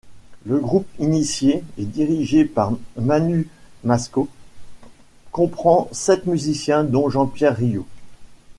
Le 0.47 0.57
groupe 0.57 0.87
initié 0.97 1.63
et 1.77 1.85
dirigé 1.85 2.43
par 2.45 2.71
Manu 2.97 3.47
Masko 3.83 4.27
comprend 5.31 5.89
sept 5.91 6.25
musiciens 6.25 6.83
dont 6.83 7.07
Jean-Pierre 7.11 7.57
Riou. 7.57 7.85